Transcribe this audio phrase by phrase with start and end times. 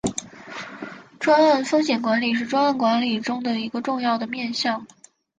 [1.19, 4.83] 专案风险管理是专案管理中一个重要的面向。